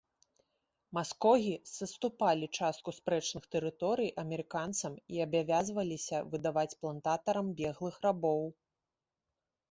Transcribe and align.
Маскогі 0.97 1.51
саступалі 1.77 2.47
частку 2.59 2.93
спрэчных 2.99 3.43
тэрыторый 3.55 4.09
амерыканцам 4.23 4.93
і 5.17 5.21
абавязваліся 5.25 6.17
выдаваць 6.31 6.77
плантатарам 6.79 7.53
беглых 7.61 7.95
рабоў. 8.07 8.41